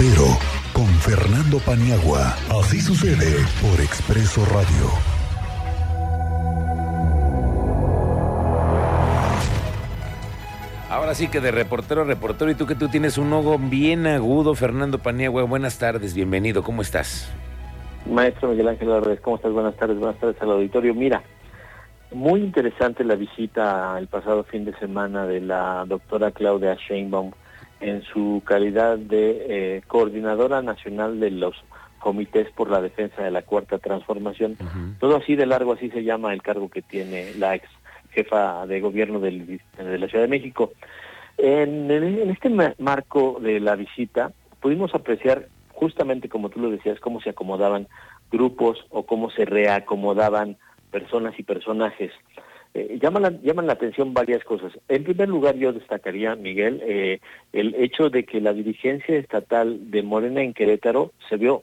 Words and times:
reportero 0.00 0.38
con 0.72 0.86
Fernando 0.86 1.58
Paniagua. 1.58 2.34
Así 2.48 2.80
sucede 2.80 3.44
por 3.60 3.80
Expreso 3.80 4.44
Radio. 4.46 4.88
Ahora 10.88 11.14
sí 11.14 11.28
que 11.28 11.40
de 11.40 11.50
reportero 11.50 12.02
a 12.02 12.04
reportero, 12.04 12.50
y 12.50 12.54
tú 12.54 12.66
que 12.66 12.74
tú 12.74 12.88
tienes 12.88 13.18
un 13.18 13.32
ojo 13.32 13.58
bien 13.58 14.06
agudo, 14.06 14.54
Fernando 14.54 14.98
Paniagua, 14.98 15.42
buenas 15.44 15.78
tardes, 15.78 16.14
bienvenido, 16.14 16.62
¿cómo 16.62 16.82
estás? 16.82 17.30
Maestro 18.10 18.48
Miguel 18.48 18.68
Ángel 18.68 18.90
Álvarez, 18.90 19.20
¿cómo 19.20 19.36
estás? 19.36 19.52
Buenas 19.52 19.76
tardes, 19.76 19.98
buenas 19.98 20.18
tardes 20.18 20.40
al 20.40 20.50
auditorio. 20.52 20.94
Mira, 20.94 21.22
muy 22.10 22.40
interesante 22.40 23.04
la 23.04 23.16
visita 23.16 23.96
el 23.98 24.06
pasado 24.06 24.44
fin 24.44 24.64
de 24.64 24.74
semana 24.78 25.26
de 25.26 25.42
la 25.42 25.84
doctora 25.86 26.30
Claudia 26.30 26.74
Sheinbaum 26.88 27.32
en 27.80 28.02
su 28.02 28.42
calidad 28.44 28.98
de 28.98 29.46
eh, 29.48 29.82
coordinadora 29.86 30.62
nacional 30.62 31.18
de 31.18 31.30
los 31.30 31.56
comités 31.98 32.50
por 32.52 32.70
la 32.70 32.80
defensa 32.80 33.22
de 33.22 33.30
la 33.30 33.42
cuarta 33.42 33.78
transformación. 33.78 34.56
Todo 34.98 35.16
así 35.16 35.36
de 35.36 35.46
largo, 35.46 35.72
así 35.72 35.90
se 35.90 36.02
llama 36.02 36.32
el 36.32 36.42
cargo 36.42 36.68
que 36.68 36.82
tiene 36.82 37.34
la 37.34 37.54
ex 37.54 37.68
jefa 38.12 38.66
de 38.66 38.80
gobierno 38.80 39.20
del, 39.20 39.60
de 39.76 39.98
la 39.98 40.08
Ciudad 40.08 40.24
de 40.24 40.30
México. 40.30 40.72
En, 41.38 41.90
en, 41.90 42.30
este 42.30 42.50
marco 42.78 43.38
de 43.40 43.60
la 43.60 43.76
visita 43.76 44.32
pudimos 44.60 44.94
apreciar 44.94 45.48
justamente 45.72 46.28
como 46.28 46.50
tú 46.50 46.60
lo 46.60 46.70
decías, 46.70 47.00
cómo 47.00 47.20
se 47.20 47.30
acomodaban 47.30 47.86
grupos 48.30 48.84
o 48.90 49.06
cómo 49.06 49.30
se 49.30 49.44
reacomodaban 49.44 50.56
personas 50.90 51.38
y 51.38 51.42
personajes. 51.42 52.12
Eh, 52.72 52.98
llaman, 53.02 53.22
la, 53.22 53.30
llaman 53.42 53.66
la 53.66 53.72
atención 53.72 54.14
varias 54.14 54.44
cosas. 54.44 54.72
En 54.88 55.02
primer 55.02 55.28
lugar, 55.28 55.56
yo 55.56 55.72
destacaría, 55.72 56.36
Miguel, 56.36 56.80
eh, 56.84 57.20
el 57.52 57.74
hecho 57.74 58.10
de 58.10 58.24
que 58.24 58.40
la 58.40 58.52
dirigencia 58.52 59.16
estatal 59.16 59.90
de 59.90 60.02
Morena 60.02 60.42
en 60.42 60.54
Querétaro 60.54 61.12
se 61.28 61.36
vio 61.36 61.62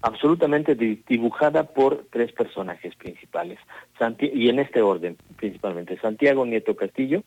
absolutamente 0.00 0.74
dibujada 0.74 1.64
por 1.64 2.06
tres 2.10 2.32
personajes 2.32 2.94
principales, 2.94 3.58
y 4.20 4.48
en 4.48 4.60
este 4.60 4.80
orden 4.80 5.16
principalmente, 5.36 5.98
Santiago 5.98 6.46
Nieto 6.46 6.76
Castillo, 6.76 7.24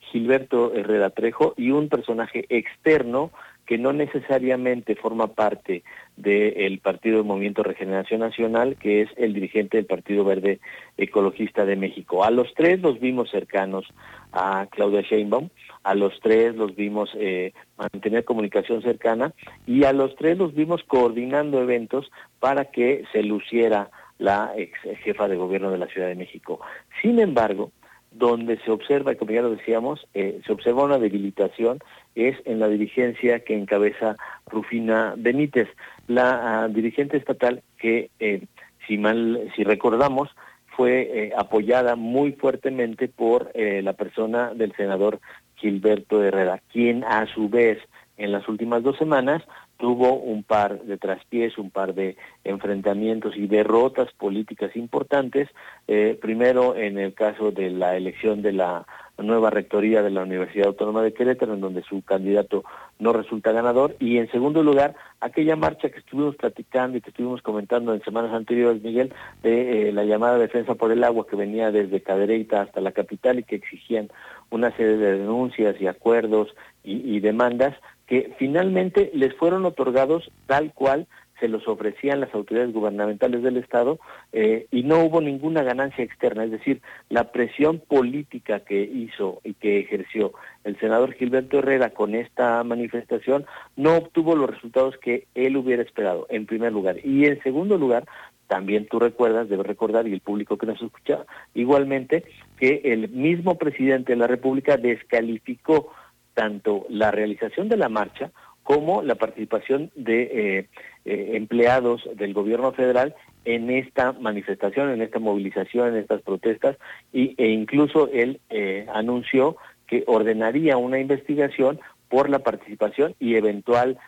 Gilberto 0.00 0.74
Herrera 0.74 1.10
Trejo 1.10 1.54
y 1.56 1.70
un 1.70 1.88
personaje 1.88 2.44
externo 2.48 3.30
que 3.70 3.78
no 3.78 3.92
necesariamente 3.92 4.96
forma 4.96 5.28
parte 5.28 5.84
del 6.16 6.80
Partido 6.80 7.18
del 7.18 7.24
Movimiento 7.24 7.62
Regeneración 7.62 8.18
Nacional, 8.18 8.74
que 8.74 9.02
es 9.02 9.10
el 9.16 9.32
dirigente 9.32 9.76
del 9.76 9.86
Partido 9.86 10.24
Verde 10.24 10.58
Ecologista 10.96 11.64
de 11.64 11.76
México. 11.76 12.24
A 12.24 12.32
los 12.32 12.52
tres 12.54 12.80
los 12.80 12.98
vimos 12.98 13.30
cercanos 13.30 13.86
a 14.32 14.66
Claudia 14.72 15.02
Sheinbaum, 15.02 15.50
a 15.84 15.94
los 15.94 16.18
tres 16.18 16.56
los 16.56 16.74
vimos 16.74 17.10
eh, 17.14 17.52
mantener 17.78 18.24
comunicación 18.24 18.82
cercana 18.82 19.34
y 19.68 19.84
a 19.84 19.92
los 19.92 20.16
tres 20.16 20.36
los 20.36 20.52
vimos 20.52 20.82
coordinando 20.82 21.62
eventos 21.62 22.10
para 22.40 22.72
que 22.72 23.04
se 23.12 23.22
luciera 23.22 23.92
la 24.18 24.52
ex 24.56 24.80
jefa 25.04 25.28
de 25.28 25.36
gobierno 25.36 25.70
de 25.70 25.78
la 25.78 25.86
Ciudad 25.86 26.08
de 26.08 26.16
México. 26.16 26.58
Sin 27.02 27.20
embargo, 27.20 27.70
donde 28.10 28.58
se 28.58 28.70
observa, 28.70 29.14
como 29.14 29.30
ya 29.30 29.42
lo 29.42 29.50
decíamos, 29.50 30.06
eh, 30.14 30.40
se 30.44 30.52
observa 30.52 30.84
una 30.84 30.98
debilitación 30.98 31.78
es 32.14 32.36
en 32.44 32.58
la 32.58 32.68
dirigencia 32.68 33.40
que 33.40 33.56
encabeza 33.56 34.16
Rufina 34.46 35.14
Benítez, 35.16 35.68
la 36.08 36.64
ah, 36.64 36.68
dirigente 36.68 37.16
estatal 37.16 37.62
que, 37.78 38.10
eh, 38.18 38.46
si 38.86 38.98
mal, 38.98 39.50
si 39.54 39.62
recordamos, 39.62 40.28
fue 40.76 41.02
eh, 41.02 41.32
apoyada 41.36 41.94
muy 41.94 42.32
fuertemente 42.32 43.08
por 43.08 43.52
la 43.54 43.92
persona 43.92 44.54
del 44.54 44.74
senador 44.76 45.20
Gilberto 45.56 46.22
Herrera, 46.22 46.62
quien 46.72 47.04
a 47.04 47.26
su 47.26 47.48
vez 47.48 47.78
en 48.20 48.32
las 48.32 48.46
últimas 48.48 48.82
dos 48.82 48.96
semanas 48.98 49.42
tuvo 49.78 50.14
un 50.14 50.42
par 50.42 50.82
de 50.82 50.98
traspiés, 50.98 51.56
un 51.56 51.70
par 51.70 51.94
de 51.94 52.16
enfrentamientos 52.44 53.34
y 53.34 53.46
derrotas 53.46 54.12
políticas 54.12 54.76
importantes, 54.76 55.48
eh, 55.88 56.18
primero 56.20 56.76
en 56.76 56.98
el 56.98 57.14
caso 57.14 57.50
de 57.50 57.70
la 57.70 57.96
elección 57.96 58.42
de 58.42 58.52
la 58.52 58.86
nueva 59.16 59.50
rectoría 59.50 60.02
de 60.02 60.10
la 60.10 60.22
Universidad 60.22 60.68
Autónoma 60.68 61.02
de 61.02 61.12
Querétaro, 61.12 61.54
en 61.54 61.60
donde 61.60 61.82
su 61.82 62.02
candidato 62.02 62.62
no 62.98 63.12
resulta 63.12 63.52
ganador, 63.52 63.96
y 63.98 64.18
en 64.18 64.30
segundo 64.30 64.62
lugar, 64.62 64.94
aquella 65.20 65.56
marcha 65.56 65.88
que 65.88 65.98
estuvimos 65.98 66.36
platicando 66.36 66.98
y 66.98 67.00
que 67.00 67.10
estuvimos 67.10 67.42
comentando 67.42 67.94
en 67.94 68.02
semanas 68.02 68.32
anteriores, 68.32 68.82
Miguel, 68.82 69.12
de 69.42 69.88
eh, 69.88 69.92
la 69.92 70.04
llamada 70.04 70.38
defensa 70.38 70.74
por 70.74 70.92
el 70.92 71.04
agua 71.04 71.26
que 71.26 71.36
venía 71.36 71.70
desde 71.70 72.02
Cadereyta 72.02 72.62
hasta 72.62 72.80
la 72.80 72.92
capital 72.92 73.38
y 73.38 73.44
que 73.44 73.56
exigían 73.56 74.10
una 74.50 74.74
serie 74.76 74.96
de 74.96 75.18
denuncias 75.18 75.80
y 75.80 75.86
acuerdos 75.86 76.54
y 76.82 77.20
demandas 77.20 77.76
que 78.10 78.34
finalmente 78.38 79.12
les 79.14 79.32
fueron 79.36 79.64
otorgados 79.64 80.32
tal 80.46 80.74
cual 80.74 81.06
se 81.38 81.46
los 81.46 81.66
ofrecían 81.68 82.20
las 82.20 82.34
autoridades 82.34 82.74
gubernamentales 82.74 83.42
del 83.44 83.56
Estado 83.56 84.00
eh, 84.32 84.66
y 84.72 84.82
no 84.82 84.98
hubo 85.04 85.20
ninguna 85.20 85.62
ganancia 85.62 86.04
externa, 86.04 86.42
es 86.42 86.50
decir, 86.50 86.82
la 87.08 87.30
presión 87.30 87.78
política 87.78 88.60
que 88.60 88.82
hizo 88.82 89.40
y 89.44 89.54
que 89.54 89.78
ejerció 89.78 90.32
el 90.64 90.78
senador 90.80 91.12
Gilberto 91.12 91.60
Herrera 91.60 91.90
con 91.90 92.16
esta 92.16 92.62
manifestación 92.64 93.46
no 93.76 93.96
obtuvo 93.96 94.34
los 94.34 94.50
resultados 94.50 94.98
que 94.98 95.28
él 95.36 95.56
hubiera 95.56 95.84
esperado, 95.84 96.26
en 96.30 96.46
primer 96.46 96.72
lugar. 96.72 96.96
Y 97.06 97.26
en 97.26 97.40
segundo 97.44 97.78
lugar, 97.78 98.06
también 98.48 98.88
tú 98.90 98.98
recuerdas, 98.98 99.48
debes 99.48 99.68
recordar, 99.68 100.08
y 100.08 100.12
el 100.12 100.20
público 100.20 100.58
que 100.58 100.66
nos 100.66 100.82
escucha, 100.82 101.24
igualmente, 101.54 102.24
que 102.58 102.80
el 102.84 103.08
mismo 103.08 103.56
presidente 103.56 104.12
de 104.12 104.18
la 104.18 104.26
República 104.26 104.76
descalificó 104.76 105.92
tanto 106.40 106.86
la 106.88 107.10
realización 107.10 107.68
de 107.68 107.76
la 107.76 107.90
marcha 107.90 108.30
como 108.62 109.02
la 109.02 109.16
participación 109.16 109.90
de 109.94 110.22
eh, 110.22 110.68
eh, 111.04 111.32
empleados 111.34 112.08
del 112.14 112.32
gobierno 112.32 112.72
federal 112.72 113.14
en 113.44 113.68
esta 113.68 114.12
manifestación, 114.12 114.88
en 114.88 115.02
esta 115.02 115.18
movilización, 115.18 115.88
en 115.88 115.96
estas 115.96 116.22
protestas, 116.22 116.78
y, 117.12 117.34
e 117.36 117.48
incluso 117.48 118.08
él 118.10 118.40
eh, 118.48 118.86
anunció 118.94 119.58
que 119.86 120.02
ordenaría 120.06 120.78
una 120.78 120.98
investigación 120.98 121.78
por 122.08 122.30
la 122.30 122.38
participación 122.38 123.14
y 123.20 123.34
eventual 123.34 123.98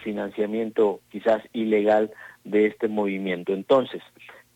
financiamiento 0.00 1.00
quizás 1.10 1.42
ilegal 1.52 2.10
de 2.44 2.66
este 2.66 2.88
movimiento. 2.88 3.52
Entonces, 3.52 4.02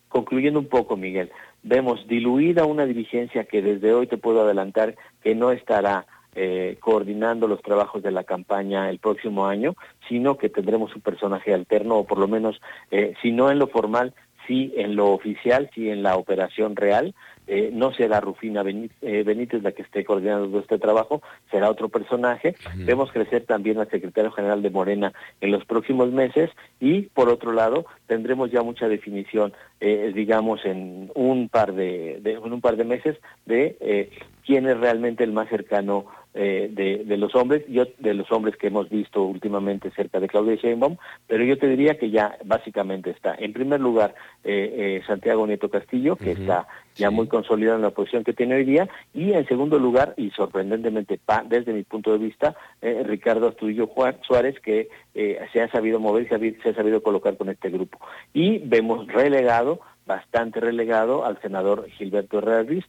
concluyendo 0.09 0.59
un 0.59 0.67
poco, 0.67 0.97
Miguel, 0.97 1.31
vemos 1.63 2.05
diluida 2.07 2.65
una 2.65 2.85
dirigencia 2.85 3.45
que 3.45 3.61
desde 3.61 3.93
hoy 3.93 4.07
te 4.07 4.17
puedo 4.17 4.41
adelantar 4.41 4.95
que 5.23 5.35
no 5.35 5.51
estará 5.51 6.05
eh, 6.39 6.77
coordinando 6.79 7.47
los 7.47 7.63
trabajos 7.63 8.03
de 8.03 8.11
la 8.11 8.23
campaña 8.23 8.91
el 8.91 8.99
próximo 8.99 9.47
año, 9.47 9.75
sino 10.07 10.37
que 10.37 10.49
tendremos 10.49 10.95
un 10.95 11.01
personaje 11.01 11.51
alterno, 11.51 11.95
o 11.95 12.03
por 12.05 12.19
lo 12.19 12.27
menos, 12.27 12.61
eh, 12.91 13.15
si 13.23 13.31
no 13.31 13.49
en 13.49 13.57
lo 13.57 13.65
formal, 13.65 14.13
sí 14.45 14.71
en 14.77 14.95
lo 14.95 15.13
oficial, 15.13 15.71
sí 15.73 15.89
en 15.89 16.03
la 16.03 16.15
operación 16.15 16.75
real. 16.75 17.15
Eh, 17.47 17.71
no 17.73 17.91
será 17.91 18.19
Rufina 18.19 18.61
Benítez 18.61 19.63
la 19.63 19.71
que 19.71 19.81
esté 19.81 20.05
coordinando 20.05 20.59
este 20.59 20.77
trabajo, 20.77 21.23
será 21.49 21.71
otro 21.71 21.89
personaje. 21.89 22.55
Vemos 22.75 23.11
crecer 23.11 23.45
también 23.45 23.79
al 23.79 23.89
secretario 23.89 24.31
general 24.31 24.61
de 24.61 24.69
Morena 24.69 25.13
en 25.41 25.51
los 25.51 25.65
próximos 25.65 26.11
meses 26.11 26.51
y, 26.79 27.03
por 27.03 27.29
otro 27.29 27.51
lado, 27.51 27.87
tendremos 28.05 28.51
ya 28.51 28.61
mucha 28.61 28.87
definición, 28.87 29.53
digamos, 29.79 30.65
en 30.65 31.09
un 31.15 31.49
par 31.49 31.73
de, 31.73 32.19
de, 32.21 32.33
en 32.33 32.53
un 32.53 32.61
par 32.61 32.75
de 32.75 32.83
meses 32.83 33.17
de 33.45 34.09
quién 34.45 34.67
es 34.67 34.77
realmente 34.77 35.23
el 35.23 35.31
más 35.31 35.49
cercano 35.49 36.05
eh, 36.39 36.69
de, 36.71 37.17
los 37.17 37.33
hombres, 37.33 37.63
yo 37.67 37.85
de 37.97 38.13
los 38.13 38.31
hombres 38.31 38.55
que 38.57 38.67
hemos 38.67 38.87
visto 38.89 39.23
últimamente 39.23 39.89
cerca 39.89 40.19
de 40.19 40.27
Claudia 40.27 40.55
Sheinbaum, 40.55 40.97
pero 41.25 41.43
yo 41.43 41.57
te 41.57 41.67
diría 41.67 41.97
que 41.97 42.11
ya 42.11 42.37
básicamente 42.45 43.09
está. 43.09 43.33
En 43.39 43.53
primer 43.53 43.79
lugar, 43.79 44.13
eh, 44.43 44.99
eh, 45.01 45.01
Santiago 45.07 45.47
Nieto 45.47 45.69
Castillo, 45.69 46.15
que 46.15 46.33
está 46.33 46.67
ya 46.93 47.09
muy 47.09 47.27
consolidado 47.27 47.77
en 47.77 47.81
la 47.81 47.89
posición 47.89 48.23
que 48.23 48.33
tiene 48.33 48.55
hoy 48.55 48.65
día, 48.65 48.87
y 49.15 49.33
en 49.33 49.47
segundo 49.47 49.79
lugar, 49.79 50.13
y 50.15 50.29
sorprendentemente 50.29 51.19
desde 51.49 51.73
mi 51.73 51.81
punto 51.83 52.11
de 52.11 52.19
vista, 52.19 52.55
Ricardo 52.81 53.47
Astudillo 53.47 53.89
Suárez, 54.21 54.59
que 54.59 54.89
se 55.13 55.61
ha 55.61 55.71
sabido 55.71 55.99
mover 55.99 56.23
y 56.23 56.27
se 56.61 56.69
ha, 56.69 56.75
sabido 56.75 57.01
colocar 57.01 57.35
con 57.37 57.49
este 57.49 57.69
grupo. 57.69 57.99
Y 58.33 58.59
vemos 58.59 59.07
relegado 59.07 59.79
bastante 60.07 60.59
relegado 60.59 61.25
al 61.25 61.39
senador 61.41 61.87
Gilberto 61.89 62.39
Herrera 62.39 62.63
Ruiz, 62.63 62.85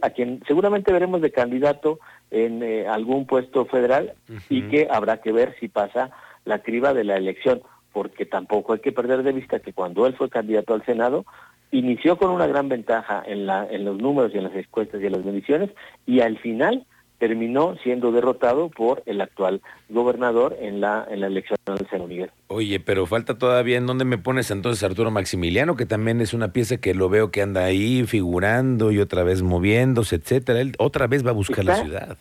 a 0.00 0.10
quien 0.10 0.42
seguramente 0.46 0.92
veremos 0.92 1.20
de 1.20 1.30
candidato 1.30 2.00
en 2.30 2.62
eh, 2.62 2.88
algún 2.88 3.26
puesto 3.26 3.66
federal 3.66 4.14
y 4.48 4.62
que 4.62 4.88
habrá 4.90 5.18
que 5.18 5.32
ver 5.32 5.54
si 5.60 5.68
pasa 5.68 6.10
la 6.44 6.62
criba 6.62 6.94
de 6.94 7.04
la 7.04 7.16
elección, 7.16 7.62
porque 7.92 8.26
tampoco 8.26 8.72
hay 8.72 8.80
que 8.80 8.90
perder 8.90 9.22
de 9.22 9.32
vista 9.32 9.60
que 9.60 9.74
cuando 9.74 10.06
él 10.06 10.16
fue 10.16 10.30
candidato 10.30 10.74
al 10.74 10.84
Senado, 10.84 11.26
inició 11.70 12.16
con 12.16 12.30
una 12.30 12.46
gran 12.46 12.68
ventaja 12.68 13.22
en, 13.24 13.46
la, 13.46 13.66
en 13.70 13.84
los 13.84 13.98
números 13.98 14.32
y 14.34 14.38
en 14.38 14.44
las 14.44 14.54
encuestas 14.54 15.00
y 15.00 15.06
en 15.06 15.12
las 15.12 15.24
mediciones, 15.24 15.70
y 16.06 16.20
al 16.20 16.38
final 16.38 16.86
terminó 17.22 17.76
siendo 17.84 18.10
derrotado 18.10 18.68
por 18.68 19.04
el 19.06 19.20
actual 19.20 19.62
gobernador 19.88 20.56
en 20.60 20.80
la, 20.80 21.06
en 21.08 21.20
la 21.20 21.28
elección 21.28 21.56
de 21.66 21.86
San 21.88 22.08
Miguel. 22.08 22.32
Oye, 22.48 22.80
pero 22.80 23.06
falta 23.06 23.38
todavía 23.38 23.78
en 23.78 23.86
dónde 23.86 24.04
me 24.04 24.18
pones 24.18 24.50
entonces 24.50 24.82
Arturo 24.82 25.12
Maximiliano, 25.12 25.76
que 25.76 25.86
también 25.86 26.20
es 26.20 26.34
una 26.34 26.52
pieza 26.52 26.78
que 26.78 26.94
lo 26.94 27.08
veo 27.08 27.30
que 27.30 27.40
anda 27.40 27.62
ahí 27.62 28.02
figurando 28.06 28.90
y 28.90 28.98
otra 28.98 29.22
vez 29.22 29.40
moviéndose, 29.40 30.16
etcétera. 30.16 30.60
Él 30.60 30.72
otra 30.80 31.06
vez 31.06 31.24
va 31.24 31.30
a 31.30 31.34
buscar 31.34 31.64
la 31.64 31.76
ciudad. 31.76 32.18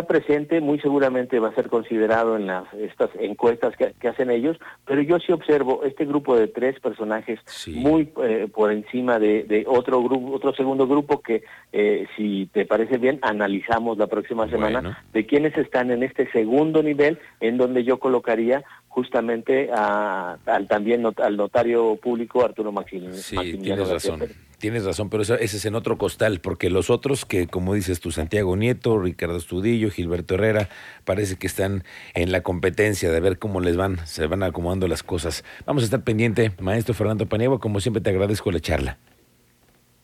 Está 0.00 0.08
presente, 0.08 0.62
muy 0.62 0.80
seguramente 0.80 1.38
va 1.40 1.48
a 1.48 1.54
ser 1.54 1.68
considerado 1.68 2.34
en 2.38 2.46
las 2.46 2.64
estas 2.72 3.10
encuestas 3.18 3.74
que, 3.76 4.08
hacen 4.08 4.30
ellos, 4.30 4.56
pero 4.86 5.02
yo 5.02 5.18
sí 5.18 5.30
observo 5.30 5.82
este 5.84 6.06
grupo 6.06 6.34
de 6.38 6.48
tres 6.48 6.80
personajes 6.80 7.38
muy 7.66 8.10
eh, 8.22 8.48
por 8.50 8.72
encima 8.72 9.18
de, 9.18 9.66
otro 9.68 10.02
grupo, 10.02 10.32
otro 10.32 10.54
segundo 10.54 10.86
grupo 10.86 11.20
que, 11.20 11.42
eh, 11.74 12.06
si 12.16 12.48
te 12.50 12.64
parece 12.64 12.96
bien, 12.96 13.18
analizamos 13.20 13.98
la 13.98 14.06
próxima 14.06 14.48
semana 14.48 15.04
de 15.12 15.26
quienes 15.26 15.54
están 15.58 15.90
en 15.90 16.02
este 16.02 16.32
segundo 16.32 16.82
nivel, 16.82 17.18
en 17.40 17.58
donde 17.58 17.84
yo 17.84 17.98
colocaría 17.98 18.64
justamente 18.88 19.70
al 19.70 20.66
también 20.66 21.04
al 21.04 21.36
notario 21.36 21.96
público 21.96 22.42
Arturo 22.42 22.72
Maximiliano. 22.72 23.16
Sí, 23.16 23.36
tienes 23.58 23.86
razón. 23.86 24.20
Tienes 24.60 24.84
razón, 24.84 25.08
pero 25.08 25.22
ese 25.22 25.36
es 25.38 25.64
en 25.64 25.74
otro 25.74 25.96
costal, 25.96 26.40
porque 26.40 26.68
los 26.68 26.90
otros 26.90 27.24
que, 27.24 27.46
como 27.46 27.72
dices 27.72 27.98
tú, 27.98 28.10
Santiago 28.10 28.56
Nieto, 28.56 28.98
Ricardo 28.98 29.38
Estudillo, 29.38 29.90
Gilberto 29.90 30.34
Herrera, 30.34 30.68
parece 31.06 31.36
que 31.36 31.46
están 31.46 31.82
en 32.12 32.30
la 32.30 32.42
competencia 32.42 33.10
de 33.10 33.20
ver 33.20 33.38
cómo 33.38 33.62
les 33.62 33.78
van, 33.78 34.06
se 34.06 34.26
van 34.26 34.42
acomodando 34.42 34.86
las 34.86 35.02
cosas. 35.02 35.44
Vamos 35.64 35.82
a 35.82 35.86
estar 35.86 36.04
pendiente, 36.04 36.52
maestro 36.60 36.92
Fernando 36.92 37.24
Paniagua, 37.24 37.58
como 37.58 37.80
siempre 37.80 38.02
te 38.02 38.10
agradezco 38.10 38.52
la 38.52 38.60
charla. 38.60 38.98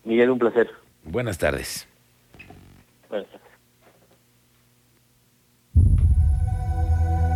Miguel, 0.05 0.31
un 0.31 0.39
placer. 0.39 0.71
Buenas 1.05 1.37
tardes. 1.37 1.87
Buenas 3.11 3.29
tardes. 3.29 3.36